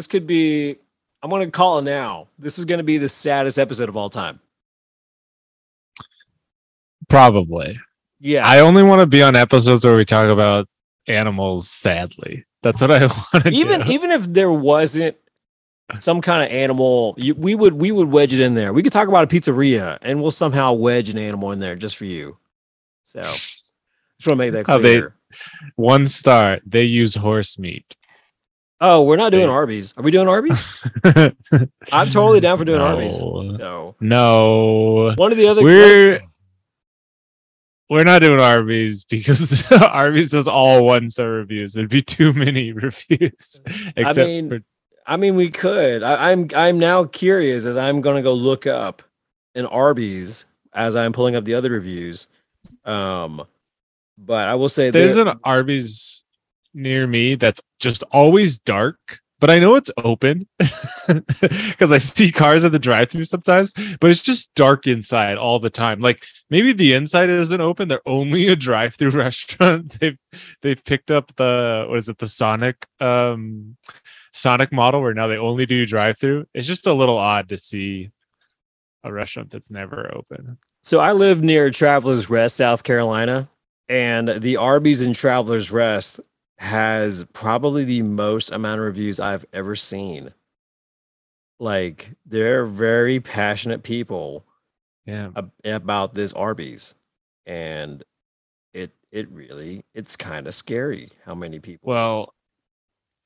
[0.00, 0.76] This could be.
[1.22, 2.28] I'm going to call it now.
[2.38, 4.40] This is going to be the saddest episode of all time.
[7.10, 7.78] Probably.
[8.18, 10.66] Yeah, I only want to be on episodes where we talk about
[11.06, 12.46] animals sadly.
[12.62, 13.00] That's what I
[13.34, 13.92] want to even do.
[13.92, 15.18] even if there wasn't
[15.96, 18.72] some kind of animal, you, we would we would wedge it in there.
[18.72, 21.98] We could talk about a pizzeria, and we'll somehow wedge an animal in there just
[21.98, 22.38] for you.
[23.04, 25.14] So, just want to make that Oh, they- clear.
[25.76, 26.60] One star.
[26.64, 27.96] They use horse meat.
[28.80, 29.94] Oh, we're not doing they- Arby's.
[29.96, 30.64] Are we doing Arby's?
[31.92, 33.20] I'm totally down for doing Arby's.
[33.20, 33.46] No.
[33.56, 35.12] So no.
[35.16, 36.20] one of the other We're
[37.90, 41.76] we're not doing Arby's because Arby's does all one star reviews.
[41.76, 43.60] It'd be too many reviews.
[43.96, 44.60] Except mean, for
[45.06, 46.02] I mean, we could.
[46.02, 49.02] I, I'm I'm now curious as I'm going to go look up
[49.56, 52.28] an Arby's as I'm pulling up the other reviews.
[52.84, 53.44] Um,
[54.16, 56.24] but I will say there's an Arby's
[56.74, 60.46] near me that's just always dark, but I know it's open
[61.08, 65.70] because I see cars at the drive-through sometimes, but it's just dark inside all the
[65.70, 66.00] time.
[66.00, 69.98] Like maybe the inside isn't open; they're only a drive-through restaurant.
[70.00, 70.18] They've
[70.62, 73.76] they've picked up the what is it, the Sonic um
[74.32, 76.46] Sonic model where now they only do drive-through.
[76.54, 78.10] It's just a little odd to see
[79.02, 80.58] a restaurant that's never open.
[80.82, 83.48] So I live near Travelers Rest, South Carolina,
[83.88, 86.20] and the Arby's in Travelers Rest
[86.60, 90.34] has probably the most amount of reviews I've ever seen.
[91.58, 94.44] Like they're very passionate people
[95.06, 95.30] Yeah.
[95.36, 96.94] ab- about this Arby's,
[97.46, 98.02] and
[98.74, 101.88] it it really it's kind of scary how many people.
[101.90, 102.34] Well,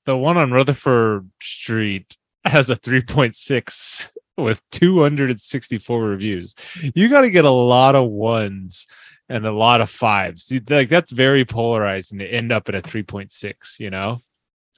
[0.07, 6.55] the one on Rutherford Street has a 3.6 with 264 reviews.
[6.95, 8.87] You got to get a lot of ones
[9.29, 10.53] and a lot of fives.
[10.69, 14.21] Like that's very polarizing to end up at a 3.6, you know?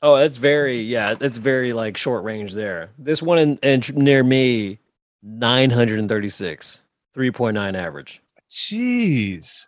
[0.02, 2.90] Oh, that's very yeah, that's very like short range there.
[2.98, 4.78] This one in, in near me,
[5.22, 6.82] nine hundred and thirty six,
[7.14, 8.20] three point nine average.
[8.50, 9.66] Jeez.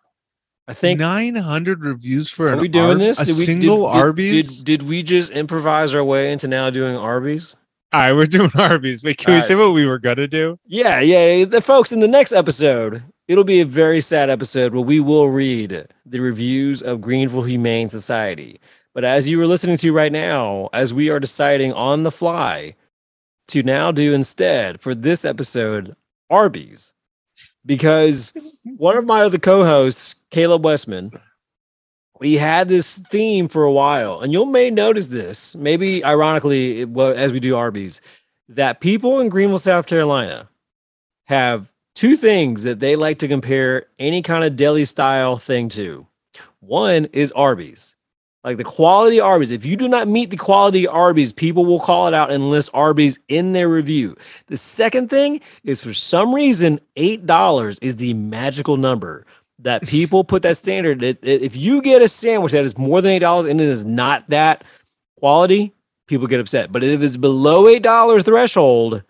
[0.69, 3.19] I think 900 reviews for Are we doing Ar- this?
[3.19, 4.57] A Did we, single did, did- Arby's?
[4.59, 7.57] Did, did, we just improvise our way into now doing Arby's?
[7.93, 9.03] All right, we're doing Arby's.
[9.03, 9.47] Wait, can we All right.
[9.47, 10.59] say what we were gonna do?
[10.67, 11.45] Yeah, yeah.
[11.45, 15.29] The folks in the next episode, it'll be a very sad episode where we will
[15.31, 18.61] read the reviews of Greenville Humane Society.
[18.95, 22.75] But as you were listening to right now, as we are deciding on the fly
[23.49, 25.95] to now do instead for this episode,
[26.29, 26.93] Arby's.
[27.65, 28.33] Because
[28.65, 31.13] one of my other co-hosts, Caleb Westman,
[32.21, 37.33] we had this theme for a while, and you may notice this, maybe ironically, as
[37.33, 38.01] we do Arby's,
[38.49, 40.49] that people in Greenville, South Carolina,
[41.27, 46.07] have two things that they like to compare any kind of deli style thing to.
[46.61, 47.95] One is Arby's,
[48.45, 49.51] like the quality Arby's.
[49.51, 52.71] If you do not meet the quality Arby's, people will call it out and list
[52.73, 54.17] Arby's in their review.
[54.47, 59.27] The second thing is for some reason, $8 is the magical number
[59.61, 61.01] that people put that standard.
[61.01, 64.27] That if you get a sandwich that is more than $8 and it is not
[64.29, 64.65] that
[65.19, 65.73] quality,
[66.07, 66.73] people get upset.
[66.73, 69.03] But if it's below $8 threshold,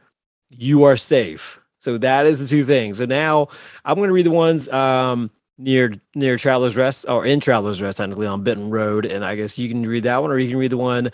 [0.51, 1.61] you are safe.
[1.81, 2.99] So that is the two things.
[2.99, 3.49] So now
[3.85, 7.99] I'm going to read the ones um, near near Travelers Rest or in Travelers Rest,
[7.99, 10.59] technically on Benton Road, and I guess you can read that one, or you can
[10.59, 11.11] read the one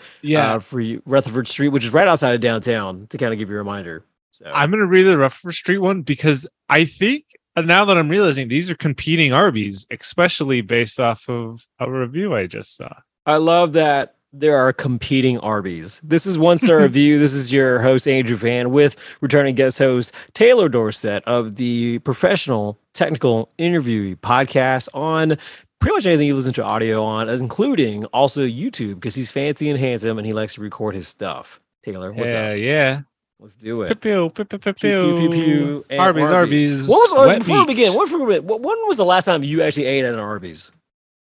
[0.55, 3.55] uh, for Rutherford Street, which is right outside of downtown, to kind of give you
[3.55, 4.03] a reminder.
[4.31, 7.25] So I'm gonna read the Rutherford Street one because I think
[7.55, 12.35] Uh, now that I'm realizing these are competing Arby's, especially based off of a review
[12.35, 12.93] I just saw.
[13.25, 15.99] I love that there are competing Arby's.
[16.01, 17.17] This is one star review.
[17.17, 22.77] This is your host Andrew Van with returning guest host Taylor Dorset of the Professional
[22.93, 25.37] Technical Interview podcast on
[25.79, 29.79] pretty much anything you listen to audio on, including also YouTube because he's fancy and
[29.79, 31.61] handsome and he likes to record his stuff.
[31.83, 32.57] Taylor, what's yeah, up?
[32.57, 33.01] yeah.
[33.39, 33.87] Let's do it.
[34.01, 36.87] Pew, pew, pew, pew, pew, Pew, pew, pew, pew, and Arby's, Arby's.
[36.87, 37.93] What was wet before we begin?
[37.93, 40.71] What, for, what, when was the last time you actually ate at an Arby's?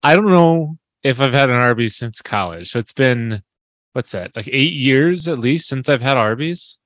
[0.04, 2.72] I don't know if I've had an Arby's since college.
[2.72, 3.42] So it's been
[3.94, 4.36] what's that?
[4.36, 6.78] Like eight years at least since I've had Arby's.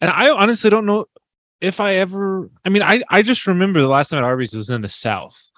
[0.00, 1.06] And I honestly don't know
[1.60, 4.70] if I ever I mean, I, I just remember the last time at Arby's was
[4.70, 5.50] in the South.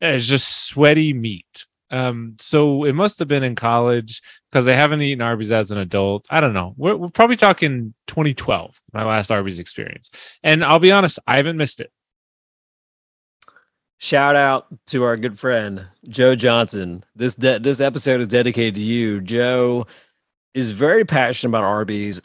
[0.00, 1.66] It's just sweaty meat.
[1.90, 5.78] Um, so it must have been in college because I haven't eaten Arby's as an
[5.78, 6.26] adult.
[6.30, 6.74] I don't know.
[6.76, 10.10] We're, we're probably talking 2012, my last Arby's experience.
[10.42, 11.92] And I'll be honest, I haven't missed it.
[13.98, 17.02] Shout out to our good friend Joe Johnson.
[17.14, 19.22] This de- this episode is dedicated to you.
[19.22, 19.86] Joe
[20.52, 22.20] is very passionate about Arby's.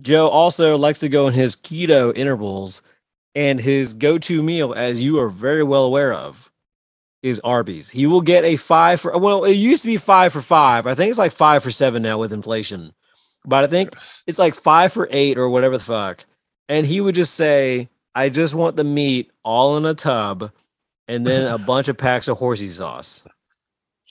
[0.00, 2.82] Joe also likes to go in his keto intervals,
[3.34, 6.51] and his go-to meal, as you are very well aware of,
[7.22, 7.88] is Arby's.
[7.90, 10.86] He will get a five for well, it used to be five for five.
[10.86, 12.92] I think it's like five for seven now with inflation.
[13.44, 13.94] but I think
[14.26, 16.24] it's like five for eight or whatever the fuck.
[16.68, 20.50] And he would just say, I just want the meat all in a tub
[21.08, 23.24] and then a bunch of packs of horsey sauce.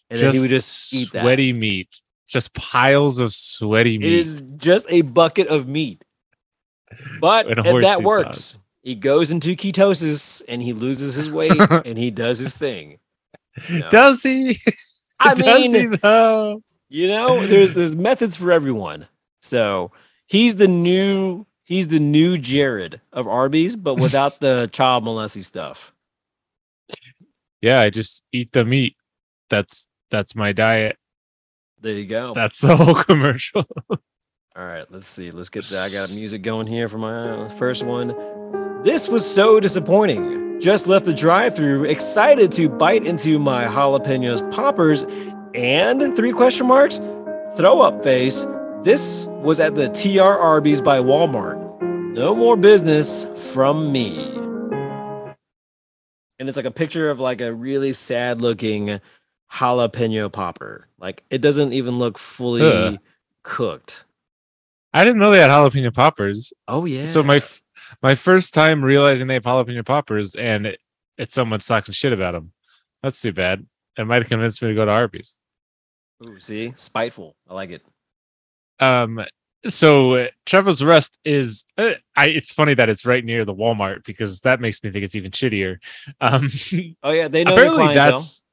[0.09, 1.21] And then he would just eat that.
[1.23, 2.01] sweaty meat.
[2.27, 4.07] Just piles of sweaty meat.
[4.07, 6.03] It is just a bucket of meat.
[7.19, 8.39] But And and that works.
[8.45, 8.59] sauce.
[8.83, 11.51] He goes into ketosis and he loses his weight
[11.85, 12.99] and he does his thing.
[13.89, 14.59] Does he?
[15.19, 16.61] I Does mean, he though?
[16.89, 19.07] you know, there's there's methods for everyone.
[19.39, 19.91] So
[20.27, 25.93] he's the new he's the new Jared of Arby's, but without the child molesty stuff.
[27.61, 28.95] Yeah, I just eat the meat.
[29.49, 30.97] That's that's my diet.
[31.79, 32.33] There you go.
[32.33, 33.65] That's the whole commercial.
[33.89, 35.31] All right, let's see.
[35.31, 35.83] Let's get that.
[35.83, 38.09] I got music going here for my uh, first one.
[38.83, 40.50] This was so disappointing.
[40.61, 45.03] Just left the drive-through, excited to bite into my jalapenos poppers,
[45.55, 46.99] and three question marks,
[47.57, 48.45] throw up face.
[48.83, 51.81] This was at the TR Arby's by Walmart.
[52.13, 54.23] No more business from me.
[56.37, 59.01] And it's like a picture of like a really sad-looking
[59.51, 60.87] jalapeno popper.
[60.99, 62.99] Like it doesn't even look fully Ugh.
[63.41, 64.05] cooked.
[64.93, 66.53] I didn't know they had jalapeno poppers.
[66.67, 67.05] Oh yeah.
[67.05, 67.41] So my
[68.01, 70.79] my first time realizing they have jalapeno poppers, and it,
[71.17, 72.51] it's someone talking shit about them.
[73.03, 73.65] That's too bad.
[73.97, 75.37] It might have convinced me to go to Arby's.
[76.27, 77.35] Ooh, see, spiteful.
[77.49, 77.83] I like it.
[78.79, 79.23] Um,
[79.67, 81.65] so uh, Travelers Rest is.
[81.77, 82.27] Uh, I.
[82.27, 85.31] It's funny that it's right near the Walmart because that makes me think it's even
[85.31, 85.77] shittier.
[86.19, 86.49] Um,
[87.03, 88.11] Oh yeah, they know apparently clientele.
[88.11, 88.43] that's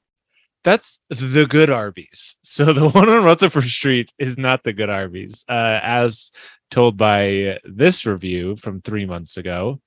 [0.64, 2.36] that's the good Arby's.
[2.42, 6.30] So the one on Rutherford Street is not the good Arby's, uh, as
[6.70, 9.80] told by this review from three months ago.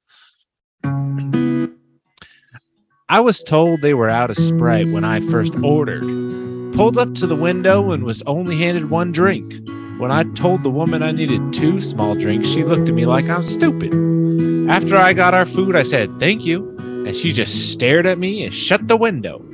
[3.09, 6.01] I was told they were out of Sprite when I first ordered.
[6.75, 9.53] Pulled up to the window and was only handed one drink.
[9.99, 13.27] When I told the woman I needed two small drinks, she looked at me like
[13.27, 13.93] I'm stupid.
[14.69, 18.45] After I got our food, I said thank you, and she just stared at me
[18.45, 19.45] and shut the window.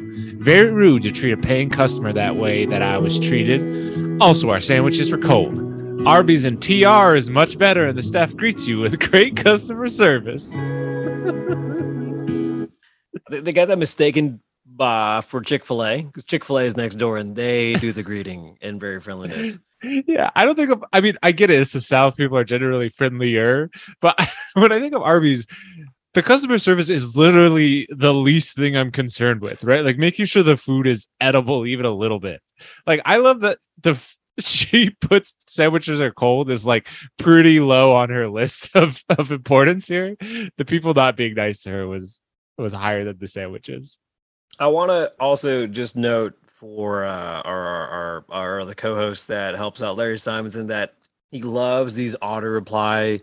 [0.48, 4.22] Very rude to treat a paying customer that way that I was treated.
[4.22, 5.60] Also, our sandwiches were cold.
[6.08, 10.56] Arby's and TR is much better, and the staff greets you with great customer service.
[13.30, 14.42] They, got that mistaken
[14.80, 17.92] uh, for Chick Fil A because Chick Fil A is next door and they do
[17.92, 19.58] the greeting and very friendliness.
[19.84, 20.82] Yeah, I don't think of.
[20.94, 21.60] I mean, I get it.
[21.60, 22.16] It's the South.
[22.16, 24.18] People are generally friendlier, but
[24.54, 25.46] when I think of Arby's,
[26.18, 29.64] the customer service is literally the least thing I'm concerned with.
[29.64, 32.42] Right, like making sure the food is edible even a little bit.
[32.88, 36.88] Like I love that the f- she puts sandwiches are cold is like
[37.20, 40.16] pretty low on her list of of importance here.
[40.58, 42.20] The people not being nice to her was
[42.58, 44.00] was higher than the sandwiches.
[44.60, 49.84] I want to also just note for uh, our, our our other co-host that helps
[49.84, 50.96] out Larry Simonson that
[51.30, 53.22] he loves these auto reply.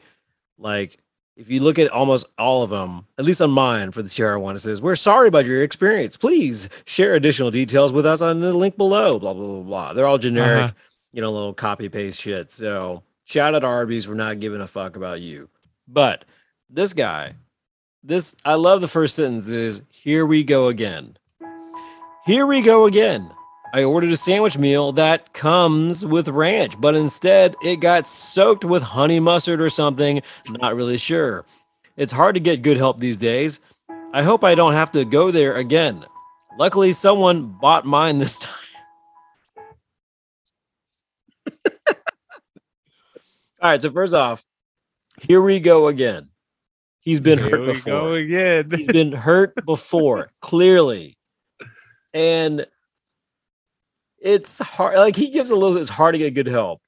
[0.59, 1.01] Like
[1.37, 4.37] if you look at almost all of them, at least on mine for the TR
[4.39, 6.17] one, it says, "We're sorry about your experience.
[6.17, 9.93] Please share additional details with us on the link below." Blah blah blah blah.
[9.93, 10.73] They're all generic, Uh-huh.
[11.13, 12.53] you know, little copy paste shit.
[12.53, 15.49] So shout out to Arby's for not giving a fuck about you.
[15.89, 16.25] But
[16.71, 17.35] this guy,
[18.03, 21.17] this I love the first sentence is here we go again.
[22.27, 23.31] Here we go again.
[23.75, 28.85] I ordered a sandwich meal that comes with ranch, but instead it got soaked with
[28.85, 30.23] honey mustard or something.
[30.49, 31.45] Not really sure.
[31.97, 33.59] It's hard to get good help these days.
[34.13, 36.05] I hope I don't have to go there again.
[36.57, 38.55] Luckily, someone bought mine this time.
[43.61, 44.45] All right, so first off,
[45.21, 46.29] here we go again.
[47.01, 48.71] He's been Here hurt we before go again.
[48.71, 51.19] he's been hurt before, clearly.
[52.13, 52.67] And
[54.25, 56.81] it's hard like he gives a little it's hard to get good help.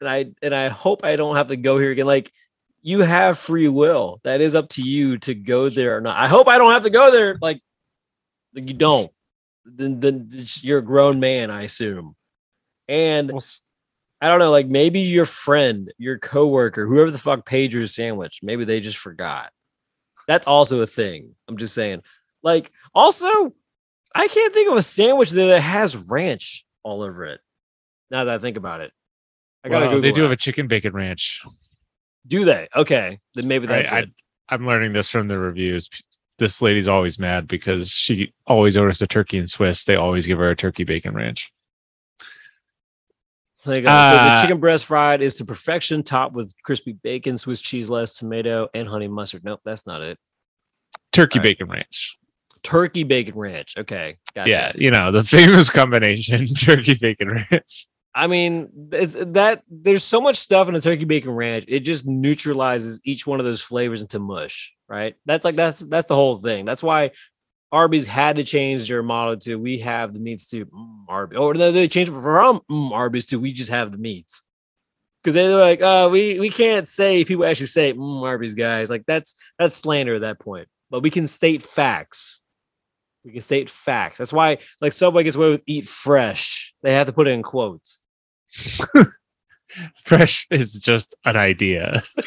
[0.00, 2.06] And I and I hope I don't have to go here again.
[2.06, 2.32] Like
[2.80, 4.20] you have free will.
[4.22, 6.16] That is up to you to go there or not.
[6.16, 7.36] I hope I don't have to go there.
[7.42, 7.60] Like,
[8.54, 9.10] like you don't.
[9.64, 10.30] Then then
[10.62, 12.14] you're a grown man, I assume.
[12.86, 13.44] And Well,
[14.20, 18.40] I don't know, like maybe your friend, your coworker, whoever the fuck paid your sandwich,
[18.44, 19.52] maybe they just forgot.
[20.28, 21.34] That's also a thing.
[21.48, 22.02] I'm just saying.
[22.42, 23.26] Like, also,
[24.14, 27.40] I can't think of a sandwich that has ranch all over it.
[28.10, 28.92] Now that I think about it,
[29.64, 30.00] I gotta well, go.
[30.00, 31.42] They do have a chicken bacon ranch.
[32.26, 32.68] Do they?
[32.74, 34.10] Okay, then maybe that's I, it.
[34.48, 35.90] I'm learning this from the reviews.
[36.38, 39.84] This lady's always mad because she always orders a turkey and Swiss.
[39.84, 41.52] They always give her a turkey bacon ranch.
[43.64, 47.36] Like, uh, so the uh, chicken breast fried is to perfection, topped with crispy bacon,
[47.36, 49.42] Swiss cheese, lettuce, tomato, and honey mustard.
[49.44, 50.18] Nope, that's not it.
[51.12, 51.44] Turkey right.
[51.44, 52.16] bacon ranch.
[52.62, 53.74] Turkey bacon ranch.
[53.76, 54.50] Okay, gotcha.
[54.50, 57.86] Yeah, you know the famous combination: turkey bacon ranch.
[58.14, 61.66] I mean, it's that there's so much stuff in a turkey bacon ranch.
[61.68, 65.14] It just neutralizes each one of those flavors into mush, right?
[65.26, 66.64] That's like that's that's the whole thing.
[66.64, 67.10] That's why
[67.72, 71.54] Arby's had to change their model to we have the meats to mm, Arby's, or
[71.54, 74.42] they, they changed it from mm, Arby's to we just have the meats
[75.26, 79.04] because they're like, uh, we we can't say people actually say mm, Arby's guys like
[79.06, 82.40] that's that's slander at that point, but we can state facts.
[83.26, 84.18] We can state facts.
[84.18, 86.72] That's why like Subway gets away with eat fresh.
[86.82, 87.98] They have to put it in quotes.
[90.04, 92.02] Fresh is just an idea.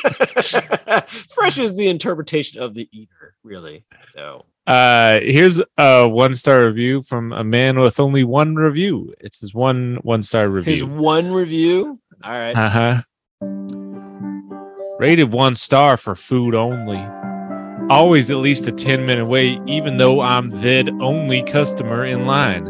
[1.33, 3.85] fresh is the interpretation of the eater, really.
[4.13, 9.15] So Uh, here's a one star review from a man with only one review.
[9.19, 10.73] It's his one one star review.
[10.73, 11.99] his one review.
[12.23, 12.55] All right.
[12.55, 13.01] Uh huh.
[14.99, 16.99] Rated one star for food only.
[17.89, 22.67] Always at least a 10 minute wait, even though I'm the only customer in line.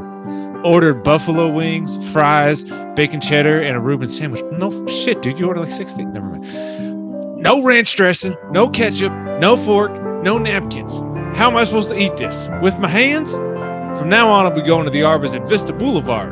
[0.64, 2.64] Ordered buffalo wings, fries,
[2.96, 4.42] bacon cheddar, and a Reuben sandwich.
[4.54, 5.38] No shit, dude.
[5.38, 6.14] You ordered like six things.
[6.14, 7.38] Never mind.
[7.38, 9.12] No ranch dressing, no ketchup,
[9.42, 9.92] no fork,
[10.24, 11.00] no napkins.
[11.38, 12.48] How am I supposed to eat this?
[12.62, 13.34] With my hands?
[13.34, 16.32] From now on, I'll be going to the Arby's at Vista Boulevard.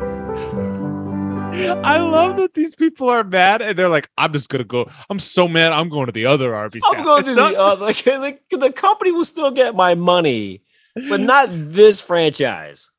[1.58, 4.88] I love that these people are mad and they're like, I'm just gonna go.
[5.10, 5.72] I'm so mad.
[5.72, 6.82] I'm going to the other Arby's.
[6.86, 7.84] I'm now." going It's to not- the other.
[7.88, 10.62] Like, like the company will still get my money,
[11.08, 12.90] but not this franchise.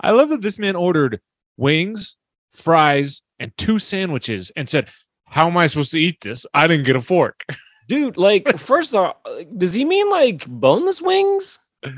[0.00, 1.20] I love that this man ordered
[1.56, 2.16] wings,
[2.50, 4.88] fries, and two sandwiches and said,
[5.26, 6.46] How am I supposed to eat this?
[6.54, 7.44] I didn't get a fork.
[7.88, 9.16] Dude, like, first off,
[9.56, 11.58] does he mean like boneless wings?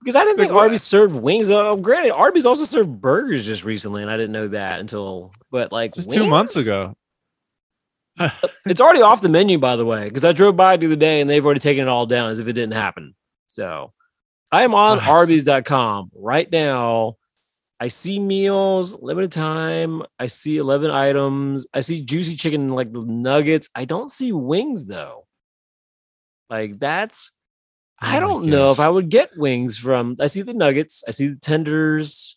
[0.00, 0.52] Because I didn't think?
[0.52, 1.50] Arby's served wings.
[1.50, 5.72] Uh, granted, Arby's also served burgers just recently, and I didn't know that until, but
[5.72, 6.94] like, Just two months ago.
[8.66, 11.20] It's already off the menu, by the way, because I drove by the other day
[11.20, 13.14] and they've already taken it all down as if it didn't happen.
[13.46, 13.92] So
[14.50, 14.98] I am on.
[15.08, 17.16] Arby's.com right now.
[17.80, 20.02] I see meals, limited time.
[20.18, 21.66] I see 11 items.
[21.72, 23.68] I see juicy chicken, like the nuggets.
[23.74, 25.26] I don't see wings though.
[26.50, 27.30] Like that's,
[28.02, 28.80] Oh my don't know if.
[28.80, 30.16] I would get wings from.
[30.20, 31.02] I see the nuggets.
[31.08, 32.36] I see the tenders.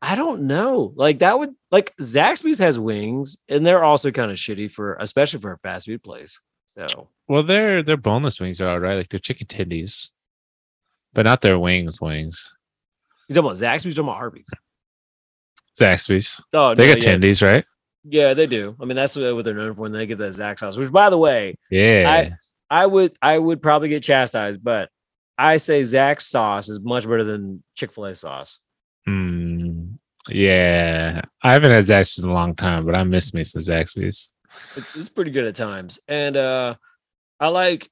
[0.00, 0.92] I don't know.
[0.94, 5.40] Like that would like Zaxby's has wings, and they're also kind of shitty for, especially
[5.40, 6.40] for a fast food place.
[6.66, 10.10] So Well, their their boneless wings are all right, like their chicken tendies,
[11.14, 12.00] but not their wings.
[12.00, 12.54] Wings.
[13.28, 13.96] you talking about Zaxby's?
[13.96, 14.46] Talking about Arby's?
[15.78, 16.40] Zaxby's.
[16.52, 17.16] Oh, They no, got yeah.
[17.16, 17.64] tendies, right?
[18.04, 18.76] Yeah, they do.
[18.80, 20.76] I mean, that's what they're known for when they get that Zax sauce.
[20.76, 22.04] Which, by the way, Yeah.
[22.08, 22.36] I
[22.86, 24.90] would I would probably get chastised, but
[25.36, 28.60] I say Zax sauce is much better than Chick Fil A sauce.
[29.06, 29.92] Hmm.
[30.28, 31.22] Yeah.
[31.42, 34.30] I haven't had Zaxby's in a long time, but I miss me some Zaxby's.
[34.76, 36.74] It's, it's pretty good at times, and uh
[37.40, 37.88] I like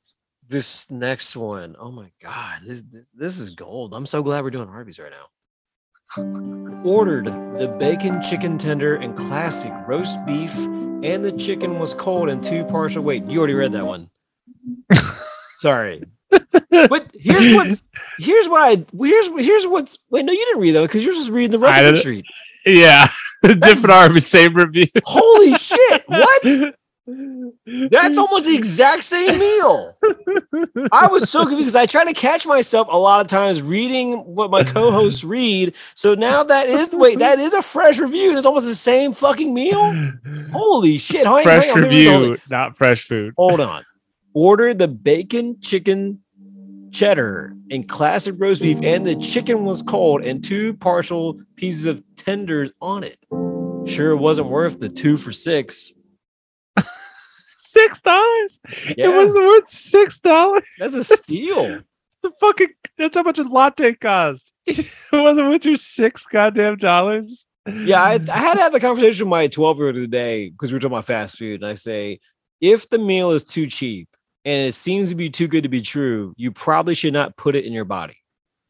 [0.49, 1.77] this next one.
[1.79, 3.95] Oh my god, this, this this is gold.
[3.95, 5.29] I'm so glad we're doing Arby's right now.
[6.85, 12.43] Ordered the bacon chicken tender and classic roast beef, and the chicken was cold and
[12.43, 13.03] two partial.
[13.03, 14.09] Wait, you already read that one.
[15.59, 17.83] Sorry, but here's what's
[18.19, 21.31] here's what I here's here's what's wait no you didn't read though because you're just
[21.31, 22.25] reading the didn't- street.
[22.65, 23.09] Yeah.
[23.43, 24.87] Different Arby's, same review.
[25.05, 26.05] Holy shit!
[26.09, 26.75] What?
[27.09, 29.97] That's almost the exact same meal.
[30.91, 34.15] I was so confused because I try to catch myself a lot of times reading
[34.35, 35.75] what my co-hosts read.
[35.95, 38.31] So now that is the wait, that is a fresh review.
[38.31, 40.11] and It's almost the same fucking meal.
[40.51, 41.25] Holy shit!
[41.25, 43.35] Hang, fresh hang on, let me read the whole- review, not fresh food.
[43.37, 43.85] Hold on.
[44.37, 46.21] Order the bacon chicken
[46.93, 52.03] cheddar and classic roast beef, and the chicken was cold and two partial pieces of
[52.17, 53.17] tenders on it.
[53.91, 55.95] Sure, it wasn't worth the two for six.
[57.57, 58.61] Six dollars.
[58.99, 59.09] Yeah.
[59.09, 60.65] It wasn't worth six dollars.
[60.79, 61.81] That's a steal.
[62.23, 64.53] The fucking that's how much a latte cost.
[64.67, 67.47] it wasn't worth your six goddamn dollars.
[67.67, 70.71] yeah, I, I had to have a conversation with my 12 year old today because
[70.71, 71.63] we were talking about fast food.
[71.63, 72.21] And I say,
[72.61, 74.11] if the meal is too cheap
[74.47, 77.57] and it seems to be too good to be true, you probably should not put
[77.57, 78.17] it in your body.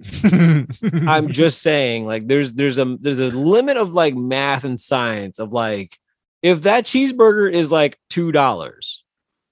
[0.25, 5.39] I'm just saying, like, there's there's a there's a limit of like math and science
[5.39, 5.99] of like,
[6.43, 9.05] if that cheeseburger is like two dollars,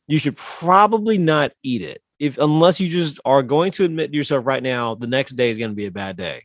[0.08, 2.02] you should probably not eat it.
[2.18, 5.50] If unless you just are going to admit to yourself right now, the next day
[5.50, 6.44] is going to be a bad day.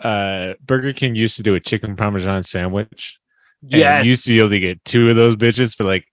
[0.00, 3.18] uh Burger King used to do a chicken parmesan sandwich.
[3.62, 6.06] and Yes, you used to be able to get two of those bitches for like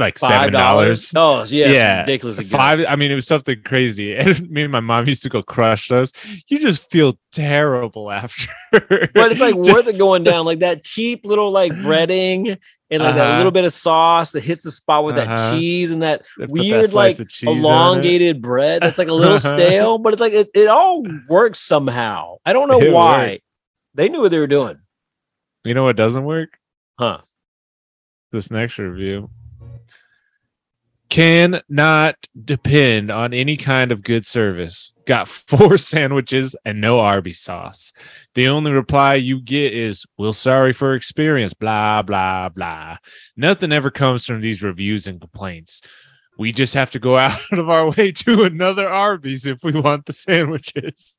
[0.00, 1.12] like seven five dollars.
[1.14, 2.46] Oh, yeah, Yeah, good.
[2.46, 2.80] Five.
[2.88, 4.16] I mean, it was something crazy.
[4.16, 6.12] And me and my mom used to go crush those.
[6.48, 8.48] You just feel terrible after.
[8.72, 12.58] but it's like worth it going down like that cheap little like breading
[12.90, 13.36] and like that Uh-huh.
[13.36, 15.50] little bit of sauce that hits the spot with that Uh-huh.
[15.52, 17.60] cheese and that They that weird like of cheese on it.
[17.60, 19.56] elongated bread that's like a little Uh-huh.
[19.56, 23.42] stale but it's like it, it all works somehow i don't know It why worked.
[23.94, 24.78] they knew what they were doing
[25.64, 26.58] You know what doesn't work?
[26.98, 27.18] Huh.
[28.32, 29.28] This next review.
[31.10, 32.14] Cannot
[32.44, 34.92] depend on any kind of good service.
[35.06, 37.92] Got four sandwiches and no Arby's sauce.
[38.34, 42.98] The only reply you get is, We're sorry for experience, blah, blah, blah.
[43.36, 45.82] Nothing ever comes from these reviews and complaints.
[46.38, 50.06] We just have to go out of our way to another Arby's if we want
[50.06, 51.18] the sandwiches.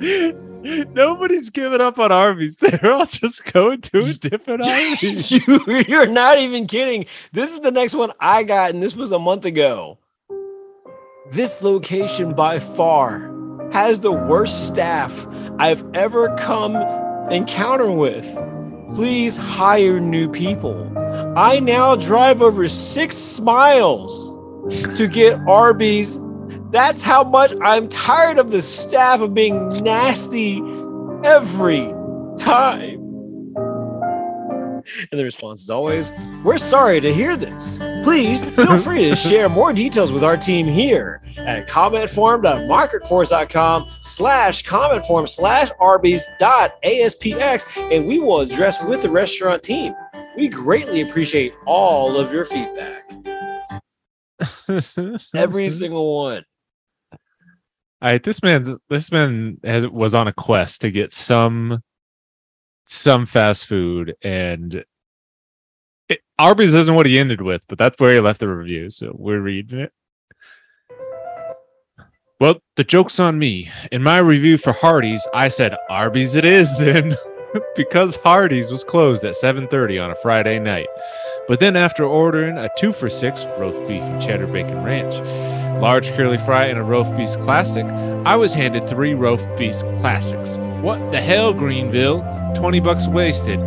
[0.92, 2.56] Nobody's giving up on Arby's.
[2.60, 5.30] They're all just going to a different Arby's.
[5.30, 7.06] you, you're not even kidding.
[7.32, 9.98] This is the next one I got, and this was a month ago.
[11.32, 13.32] This location by far
[13.72, 15.26] has the worst staff
[15.58, 16.76] I've ever come
[17.30, 18.26] encounter with.
[18.94, 20.92] Please hire new people.
[21.36, 24.30] I now drive over six miles
[24.96, 26.18] to get Arby's
[26.72, 30.62] that's how much I'm tired of the staff of being nasty
[31.24, 31.92] every
[32.38, 33.00] time.
[35.10, 36.12] And the response is always,
[36.44, 37.78] We're sorry to hear this.
[38.02, 45.28] Please feel free to share more details with our team here at commentform.marketforce.com slash commentform
[45.28, 49.94] slash arby's.aspx and we will address with the restaurant team.
[50.36, 53.04] We greatly appreciate all of your feedback.
[55.36, 56.44] Every single one.
[58.02, 61.82] This man, this man has was on a quest to get some
[62.84, 64.84] some fast food, and
[66.08, 68.90] it, Arby's isn't what he ended with, but that's where he left the review.
[68.90, 69.92] So we're reading it.
[72.40, 73.70] Well, the joke's on me.
[73.92, 77.14] In my review for Hardee's, I said Arby's it is then,
[77.76, 80.88] because Hardee's was closed at 7:30 on a Friday night.
[81.46, 85.14] But then after ordering a two for six roast beef and cheddar bacon ranch,
[85.80, 87.84] large curly fry and a roast beef classic,
[88.24, 90.56] I was handed three roast beef classics.
[90.82, 92.22] What the hell, Greenville?
[92.54, 93.58] 20 bucks wasted.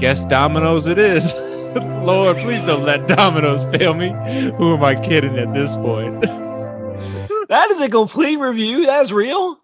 [0.00, 1.32] Guess Domino's it is.
[1.74, 4.08] Lord, please don't let Domino's fail me.
[4.56, 6.22] Who am I kidding at this point?
[7.48, 8.86] that is a complete review.
[8.86, 9.58] That's real.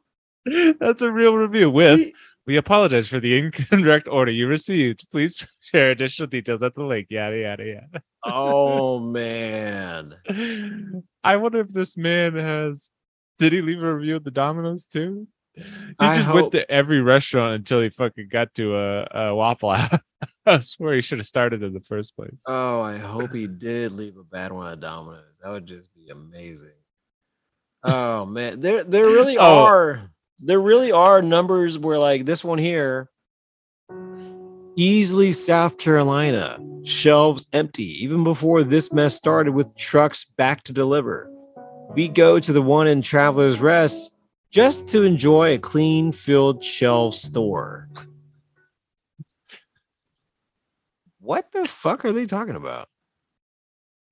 [0.78, 1.70] That's a real review.
[1.70, 2.12] With
[2.46, 5.10] we apologize for the incorrect order you received.
[5.10, 5.46] Please
[5.76, 7.08] share additional details at the link.
[7.10, 8.02] Yada yada yada.
[8.24, 10.14] Oh man.
[11.22, 12.90] I wonder if this man has
[13.38, 15.26] did he leave a review of the Domino's too?
[15.54, 15.62] He
[15.98, 19.70] I just hope- went to every restaurant until he fucking got to a, a Waffle
[19.74, 20.00] House.
[20.44, 22.34] That's where he should have started in the first place.
[22.46, 25.24] Oh, I hope he did leave a bad one at Domino's.
[25.42, 26.72] That would just be amazing.
[27.84, 29.64] Oh man, there there really Oh.
[29.64, 33.08] are there really are numbers where like this one here
[34.76, 41.30] easily South Carolina shelves empty even before this mess started with trucks back to deliver.
[41.94, 44.14] We go to the one in Travelers Rest
[44.50, 47.88] just to enjoy a clean filled shelf store.
[51.20, 52.88] What the fuck are they talking about?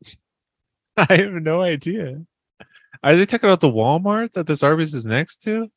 [0.96, 2.22] I have no idea.
[3.03, 5.70] Are they talking about the Walmart that this Arby's is next to?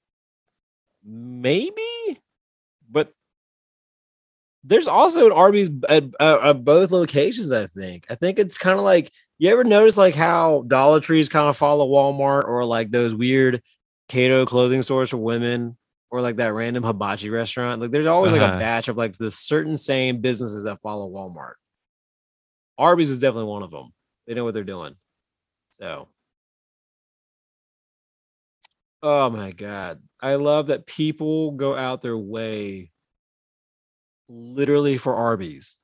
[1.03, 2.19] Maybe,
[4.67, 7.51] there's also an Arby's at, uh, at both locations.
[7.51, 8.05] I think.
[8.09, 11.57] I think it's kind of like you ever notice like how Dollar Trees kind of
[11.57, 13.61] follow Walmart or like those weird
[14.09, 15.77] Cato clothing stores for women
[16.09, 17.81] or like that random hibachi restaurant.
[17.81, 18.59] Like there's always like a Uh-huh.
[18.59, 21.53] batch of like the certain same businesses that follow Walmart.
[22.77, 23.93] Arby's is definitely one of them.
[24.25, 24.95] They know what they're doing.
[25.71, 26.07] So.
[29.03, 30.01] Oh my god.
[30.21, 32.91] I love that people go out their way
[34.29, 35.77] literally for Arby's.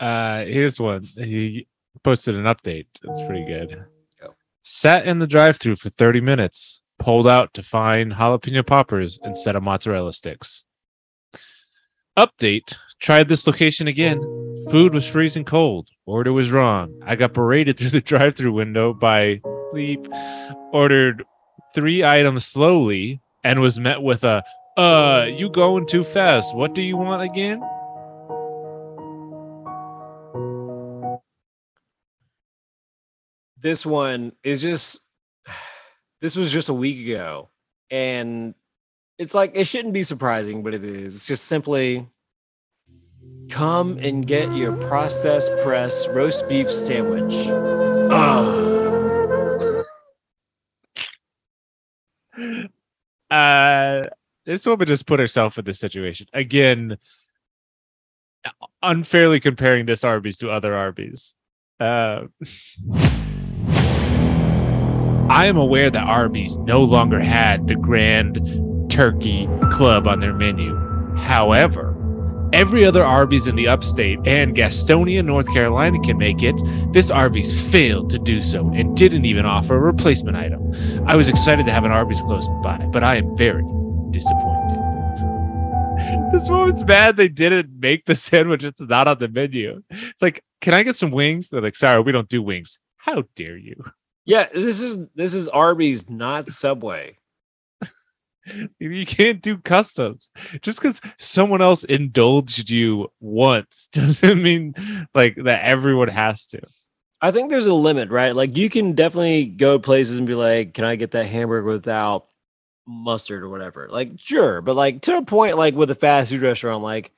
[0.00, 1.04] Uh, here's one.
[1.14, 1.66] He
[2.02, 2.86] posted an update.
[3.02, 3.84] It's pretty good.
[4.20, 4.34] Go.
[4.62, 6.82] Sat in the drive-through for 30 minutes.
[6.98, 10.64] Pulled out to find jalapeno poppers instead of mozzarella sticks.
[12.16, 12.76] Update.
[13.00, 14.20] Tried this location again.
[14.70, 15.88] Food was freezing cold.
[16.06, 16.98] Order was wrong.
[17.04, 19.40] I got berated through the drive-through window by
[19.72, 20.06] bleep.
[20.72, 21.24] Ordered
[21.74, 24.44] three items slowly and was met with a
[24.76, 26.54] uh you going too fast.
[26.56, 27.60] What do you want again?
[33.58, 35.06] This one is just
[36.20, 37.50] this was just a week ago.
[37.90, 38.54] And
[39.18, 41.14] it's like it shouldn't be surprising, but it is.
[41.14, 42.08] It's just simply
[43.50, 47.48] come and get your processed press roast beef sandwich.
[48.10, 48.68] Ugh.
[53.30, 53.71] uh
[54.44, 56.96] this woman just put herself in this situation again
[58.82, 61.34] unfairly comparing this arby's to other arby's
[61.80, 62.22] uh
[65.30, 68.40] i am aware that arby's no longer had the grand
[68.90, 70.76] turkey club on their menu
[71.16, 71.92] however
[72.52, 76.54] Every other Arby's in the upstate and Gastonia, North Carolina can make it.
[76.92, 80.60] This Arby's failed to do so and didn't even offer a replacement item.
[81.06, 83.62] I was excited to have an Arby's close by, but I am very
[84.12, 84.78] disappointed.
[86.32, 88.64] this moment's bad they didn't make the sandwich.
[88.64, 89.82] It's not on the menu.
[89.90, 91.50] It's like, can I get some wings?
[91.50, 92.78] They're like, sorry, we don't do wings.
[92.96, 93.84] How dare you?
[94.24, 97.16] Yeah, this is this is Arby's, not Subway.
[98.80, 100.32] You can't do customs.
[100.62, 104.74] Just because someone else indulged you once doesn't mean
[105.14, 106.60] like that everyone has to.
[107.20, 108.34] I think there's a limit, right?
[108.34, 112.26] Like you can definitely go places and be like, "Can I get that hamburger without
[112.86, 116.42] mustard or whatever?" Like, sure, but like to a point, like with a fast food
[116.42, 117.12] restaurant, like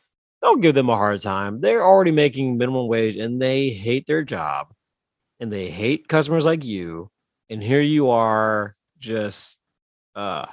[0.45, 1.63] don't give them a hard time.
[1.63, 4.75] They're already making minimum wage and they hate their job
[5.41, 7.11] and they hate customers like you.
[7.49, 9.59] And here you are, just
[10.15, 10.47] uh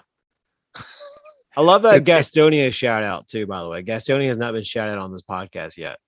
[1.55, 3.83] I love that Gastonia shout out too, by the way.
[3.83, 5.99] Gastonia has not been shouted out on this podcast yet.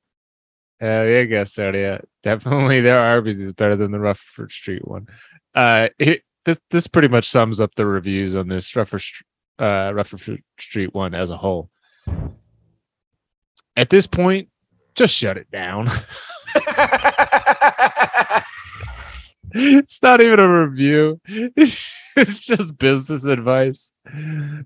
[0.79, 2.05] Hell yeah, Gastonia.
[2.23, 5.07] Definitely their Arby's is better than the Rutherford Street one.
[5.53, 9.25] Uh it, this this pretty much sums up the reviews on this Rutherford,
[9.59, 10.03] uh,
[10.59, 11.69] Street one as a whole.
[13.75, 14.49] At this point,
[14.95, 15.87] just shut it down.
[19.53, 21.19] it's not even a review.
[22.15, 23.91] It's just business advice.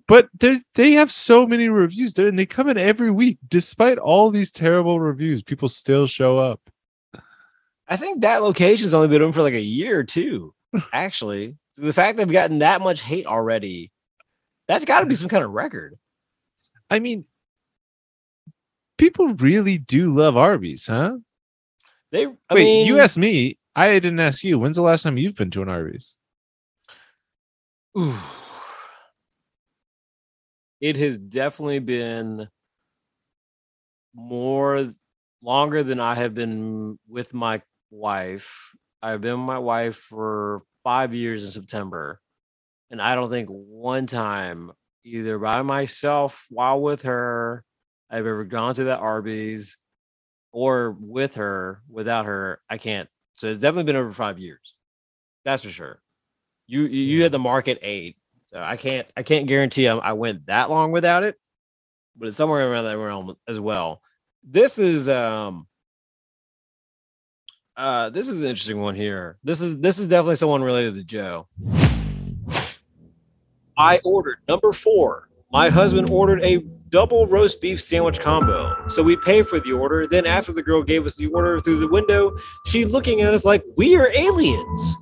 [0.08, 3.38] But they they have so many reviews there, and they come in every week.
[3.48, 6.60] Despite all these terrible reviews, people still show up.
[7.88, 10.54] I think that location's only been open for like a year or two,
[10.92, 11.56] actually.
[11.78, 13.92] The fact they've gotten that much hate already,
[14.68, 15.96] that's got to be some kind of record.
[16.90, 17.26] I mean,
[18.98, 21.18] people really do love Arby's, huh?
[22.12, 23.58] They, I Wait, mean, you asked me.
[23.76, 24.58] I didn't ask you.
[24.58, 26.18] When's the last time you've been to an Arby's?
[27.98, 28.16] Ooh.
[30.82, 32.48] It has definitely been
[34.16, 34.94] more
[35.44, 37.62] longer than I have been with my
[37.92, 38.76] wife.
[39.02, 42.22] I've been with my wife for five years in September.
[42.92, 44.72] And I don't think one time,
[45.04, 47.66] either by myself while with her,
[48.10, 49.80] I've ever gone to the Arby's
[50.54, 53.10] or with her, without her, I can't.
[53.34, 54.76] So it's definitely been over five years.
[55.44, 56.02] That's for sure.
[56.68, 60.14] You you, you had the market eight, so I can't I can't guarantee I, I
[60.14, 61.36] went that long without it,
[62.16, 64.02] but it's somewhere around that realm as well.
[64.42, 65.68] This is um
[67.78, 69.38] uh this is an interesting one here.
[69.44, 71.48] This is this is definitely someone related to Joe.
[73.78, 75.30] I ordered number four.
[75.52, 78.88] My husband ordered a double roast beef sandwich combo.
[78.90, 80.08] So we pay for the order.
[80.08, 82.36] Then after the girl gave us the order through the window,
[82.66, 84.96] she looking at us like we are aliens.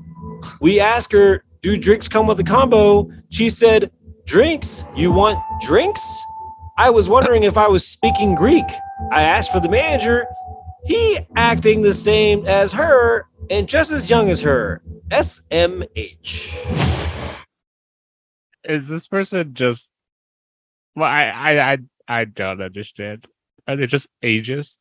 [0.60, 3.92] We ask her, "Do drinks come with the combo?" She said,
[4.26, 4.84] "Drinks?
[4.96, 6.04] You want drinks?"
[6.78, 8.66] I was wondering if I was speaking Greek.
[9.14, 10.28] I asked for the manager.
[10.86, 14.82] He acting the same as her and just as young as her.
[15.10, 16.56] SMH.
[18.64, 19.92] Is this person just?
[20.96, 23.28] Well, I I I, I don't understand.
[23.68, 24.78] Are they just ageist?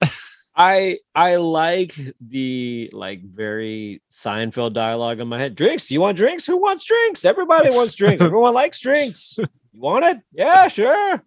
[0.56, 5.54] I I like the like very Seinfeld dialogue in my head.
[5.54, 5.90] Drinks?
[5.90, 6.46] You want drinks?
[6.46, 7.24] Who wants drinks?
[7.24, 8.22] Everybody wants drinks.
[8.22, 9.38] Everyone likes drinks.
[9.70, 10.18] You want it?
[10.32, 11.22] Yeah, sure.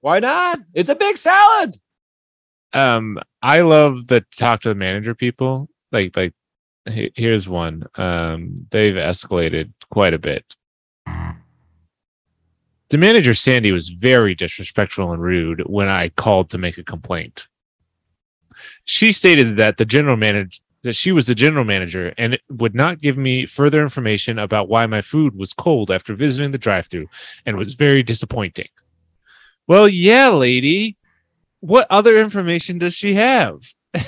[0.00, 0.60] Why not?
[0.74, 1.76] It's a big salad.
[2.72, 5.68] Um, I love the talk to the manager people.
[5.92, 6.34] Like like,
[6.88, 7.84] he- here's one.
[7.96, 10.56] Um, they've escalated quite a bit.
[12.90, 17.46] The manager Sandy was very disrespectful and rude when I called to make a complaint.
[18.84, 23.00] She stated that the general manager that she was the general manager and would not
[23.00, 27.06] give me further information about why my food was cold after visiting the drive-through
[27.44, 28.68] and was very disappointing.
[29.66, 30.96] Well, yeah, lady.
[31.60, 33.60] What other information does she have?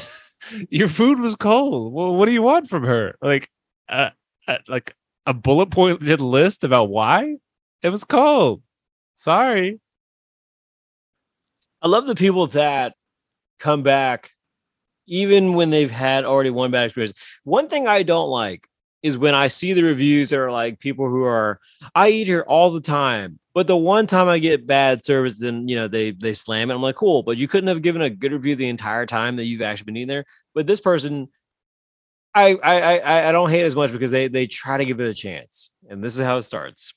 [0.71, 1.93] Your food was cold.
[1.93, 3.17] Well, what do you want from her?
[3.23, 3.51] Like,
[3.89, 4.11] uh,
[4.49, 4.95] uh, like
[5.27, 7.37] a bullet pointed list about why
[7.83, 8.63] it was cold.
[9.15, 9.81] Sorry.
[11.81, 12.95] I love the people that
[13.59, 14.33] come back
[15.07, 17.13] even when they've had already one bad experience.
[17.45, 18.69] One thing I don't like
[19.03, 21.61] is when I see the reviews that are like people who are
[21.95, 25.69] I eat here all the time, but the one time I get bad service, then
[25.69, 26.75] you know they they slam it.
[26.75, 29.45] I'm like, cool, but you couldn't have given a good review the entire time that
[29.45, 30.25] you've actually been eating there.
[30.55, 31.29] But this person,
[32.35, 35.09] I I I, I don't hate as much because they they try to give it
[35.09, 36.95] a chance, and this is how it starts.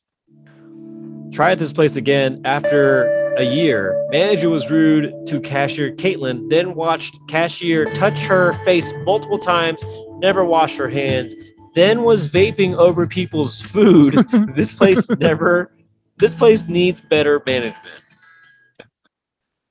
[1.32, 4.02] Tried this place again after a year.
[4.12, 9.84] Manager was rude to cashier Caitlin, then watched cashier touch her face multiple times,
[10.20, 11.36] never wash her hands,
[11.76, 14.14] then was vaping over people's food.
[14.56, 15.72] this place never,
[16.18, 18.02] this place needs better management.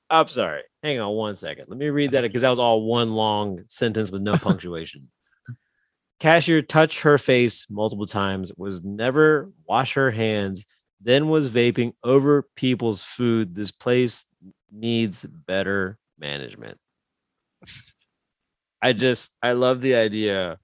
[0.09, 0.61] I'm sorry.
[0.83, 1.65] Hang on one second.
[1.67, 5.09] Let me read that because that was all one long sentence with no punctuation.
[6.19, 10.65] Cashier touched her face multiple times, was never wash her hands,
[11.01, 13.55] then was vaping over people's food.
[13.55, 14.27] This place
[14.71, 16.77] needs better management.
[18.81, 20.59] I just I love the idea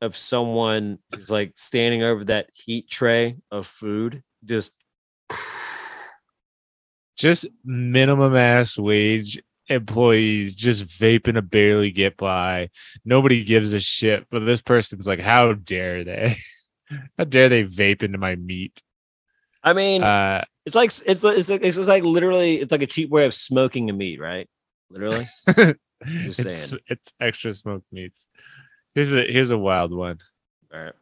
[0.00, 4.74] of someone who's like standing over that heat tray of food, just
[7.16, 12.70] just minimum ass wage employees just vaping to barely get by.
[13.04, 16.36] Nobody gives a shit, but this person's like, how dare they?
[17.18, 18.80] how dare they vape into my meat?
[19.64, 22.86] I mean, Uh, it's like it's like- it's like, it's like literally it's like a
[22.86, 24.48] cheap way of smoking a meat, right?
[24.90, 25.24] Literally.
[26.00, 26.80] it's, saying.
[26.86, 28.28] it's extra smoked meats.
[28.96, 30.20] Here's a here's a wild one.
[30.72, 30.94] All right.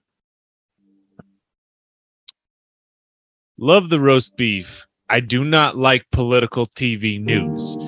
[3.57, 4.85] Love the roast beef.
[5.09, 7.78] I do not like political TV news.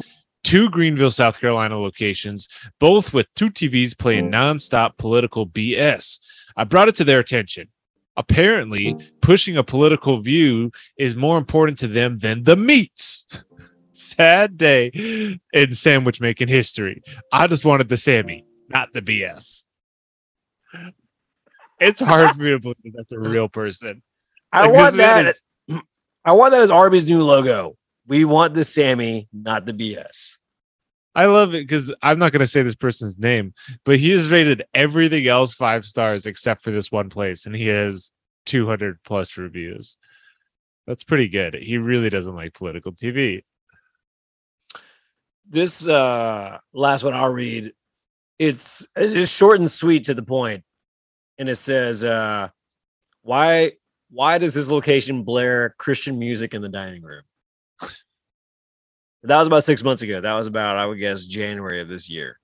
[0.45, 6.21] Two Greenville, South Carolina locations, both with two TVs playing nonstop political BS.
[6.57, 7.67] I brought it to their attention.
[8.17, 13.27] Apparently, pushing a political view is more important to them than the meats.
[13.91, 17.03] Sad day in sandwich making history.
[17.33, 19.66] I just wanted the Sammy, not the BS.
[21.81, 24.03] It's hard for me to believe that's a real person.
[24.53, 25.27] I Like, want that.
[25.27, 25.43] is-
[26.25, 27.77] I want that as Arby's new logo.
[28.07, 30.39] We want the Sammy, not the BS.
[31.15, 34.31] I love it because I'm not going to say this person's name, but he has
[34.31, 38.11] rated everything else five stars except for this one place, and he has
[38.47, 39.97] 200 plus reviews.
[40.87, 41.55] That's pretty good.
[41.55, 43.45] He really doesn't like political TV.
[45.49, 47.73] This uh last one I'll read.
[48.39, 50.65] It's it's just short and sweet to the point.
[51.39, 52.49] And it says, uh,
[53.23, 53.73] why
[54.11, 57.23] why does this location blare Christian music in the dining room?
[59.23, 60.21] That was about six months ago.
[60.21, 62.39] That was about, I would guess, January of this year.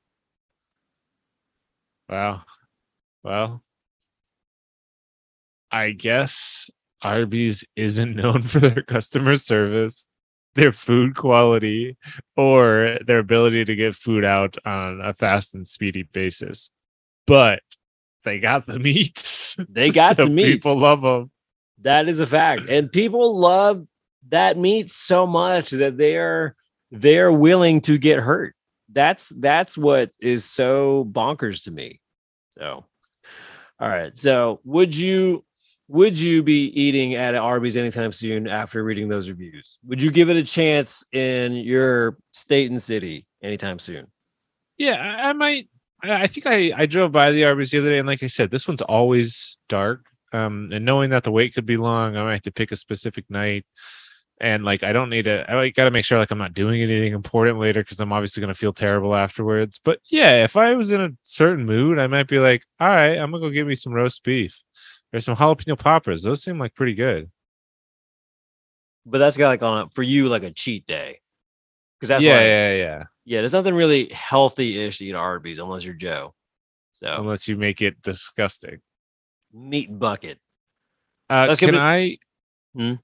[2.09, 2.43] Wow.
[3.23, 3.63] Well,
[5.71, 6.69] I guess
[7.01, 10.09] Arby's isn't known for their customer service,
[10.57, 11.97] their food quality,
[12.37, 16.73] or their ability to get food out on a fast and speedy basis.
[17.27, 17.63] But
[18.25, 19.57] they got the meats.
[19.69, 20.59] They got So the meats.
[20.59, 21.31] People love them.
[21.83, 22.63] That is a fact.
[22.69, 23.87] And people love
[24.29, 26.55] that meat so much that they're
[26.91, 28.55] they're willing to get hurt.
[28.93, 32.01] That's that's what is so bonkers to me.
[32.51, 32.85] So
[33.81, 34.17] all right.
[34.17, 35.45] So would you
[35.89, 39.79] would you be eating at Arby's anytime soon after reading those reviews?
[39.87, 44.07] Would you give it a chance in your state and city anytime soon?
[44.79, 45.69] Yeah, I, I might.
[46.03, 48.51] I think I I drove by the Arby's the other day, and like I said,
[48.51, 50.05] this one's always dark.
[50.33, 52.77] Um, and knowing that the wait could be long, I might have to pick a
[52.77, 53.65] specific night.
[54.41, 55.45] And like, I don't need to.
[55.53, 58.41] I got to make sure like I'm not doing anything important later because I'm obviously
[58.41, 59.79] gonna feel terrible afterwards.
[59.85, 63.19] But yeah, if I was in a certain mood, I might be like, all right,
[63.19, 64.61] I'm gonna go get me some roast beef.
[65.13, 66.23] or some jalapeno poppers.
[66.23, 67.31] Those seem like pretty good.
[69.07, 71.21] But that's got like on a, for you like a cheat day.
[71.99, 73.03] Because that's yeah, like, yeah, yeah.
[73.25, 76.35] Yeah, there's nothing really healthy-ish to eat at Arby's unless you're Joe.
[76.93, 78.81] So Unless you make it disgusting.
[79.53, 80.39] meat bucket.
[81.31, 82.19] Uh, Let's can I?
[82.75, 82.95] Hmm?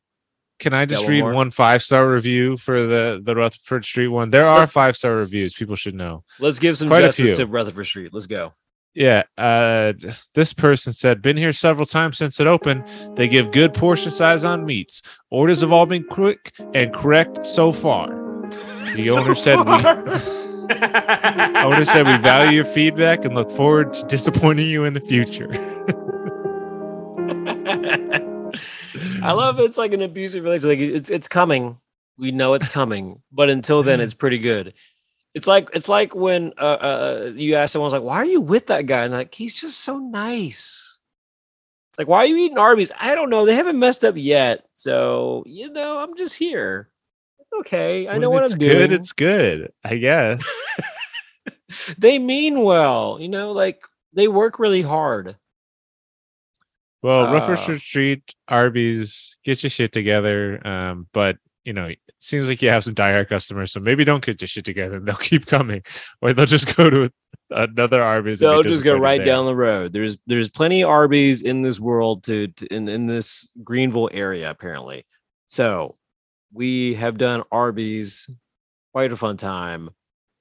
[0.58, 1.32] Can I just one read more?
[1.34, 4.30] one five star review for the the Rutherford Street one?
[4.30, 5.54] There are five star reviews.
[5.54, 6.24] People should know.
[6.40, 8.12] Let's give some Quite justice to Rutherford Street.
[8.12, 8.52] Let's go.
[8.94, 9.22] Yeah.
[9.36, 9.92] Uh,
[10.34, 12.84] this person said, "Been here several times since it opened.
[13.16, 15.02] They give good portion size on meats.
[15.30, 18.27] Orders have all been quick and correct so far.
[18.96, 24.68] The owner said we- Owner said we value your feedback and look forward to disappointing
[24.68, 25.48] you in the future."
[29.22, 30.78] I love it's like an abusive relationship.
[30.78, 31.78] Like it's it's coming.
[32.16, 34.74] We know it's coming, but until then, it's pretty good.
[35.34, 38.66] It's like it's like when uh, uh, you ask someone's like, "Why are you with
[38.66, 40.98] that guy?" And like, "He's just so nice."
[41.92, 43.44] It's like, "Why are you eating Arby's?" I don't know.
[43.46, 46.90] They haven't messed up yet, so you know, I'm just here.
[47.50, 48.08] It's okay.
[48.08, 48.88] I know what I'm good.
[48.88, 48.92] doing.
[48.92, 49.72] It's good.
[49.82, 50.44] I guess.
[51.98, 53.80] they mean well, you know, like
[54.12, 55.36] they work really hard.
[57.02, 60.66] Well, Uh, Rutherford Street, Arby's, get your shit together.
[60.66, 64.24] Um, but you know, it seems like you have some diehard customers, so maybe don't
[64.24, 65.82] get your shit together and they'll keep coming,
[66.20, 67.10] or they'll just go to
[67.50, 68.40] another Arby's.
[68.40, 69.26] They'll just go right there.
[69.26, 69.94] down the road.
[69.94, 74.50] There's there's plenty of Arby's in this world to, to in, in this Greenville area,
[74.50, 75.06] apparently.
[75.46, 75.94] So
[76.52, 78.28] we have done Arby's
[78.92, 79.90] quite a fun time.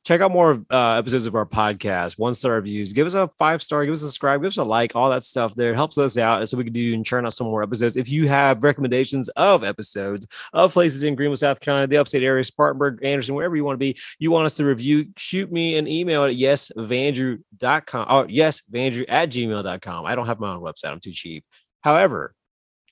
[0.05, 2.93] check out more uh, episodes of our podcast, one star reviews.
[2.93, 5.23] Give us a five star, give us a subscribe, give us a like, all that
[5.23, 5.73] stuff there.
[5.73, 7.97] It helps us out so we can do and churn out some more episodes.
[7.97, 12.43] If you have recommendations of episodes of places in Greenville, South Carolina, the upstate area,
[12.45, 15.87] Spartanburg, Anderson, wherever you want to be, you want us to review, shoot me an
[15.87, 20.05] email at yesvandrew.com or oh, yesvandrew at gmail.com.
[20.05, 21.43] I don't have my own website, I'm too cheap.
[21.81, 22.33] However,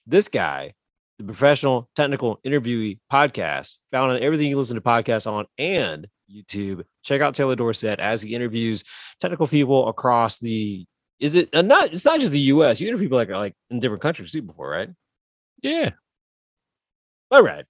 [0.06, 0.74] this guy,
[1.18, 6.84] the professional technical interviewee podcast, found on everything you listen to podcasts on and YouTube.
[7.04, 8.84] Check out Taylor Dorsett as he interviews
[9.20, 10.86] technical people across the.
[11.20, 11.94] Is it uh, not?
[11.94, 12.82] It's not just the U.S.
[12.82, 14.90] You interview people like like in different countries too before, right?
[15.62, 15.92] Yeah.
[17.32, 17.66] All right.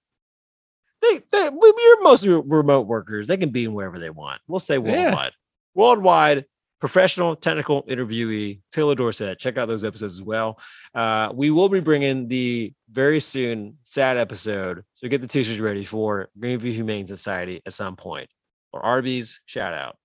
[1.02, 3.26] They, they we're mostly remote workers.
[3.26, 4.40] They can be in wherever they want.
[4.48, 5.32] We'll say worldwide.
[5.32, 5.80] Yeah.
[5.80, 6.44] Worldwide
[6.80, 9.38] professional technical interviewee Taylor Dorsett.
[9.38, 10.58] Check out those episodes as well.
[10.94, 14.84] Uh, we will be bringing the very soon sad episode.
[14.92, 18.28] So get the t-shirts ready for Greenville Humane Society at some point
[18.72, 19.96] or Arby's shout out.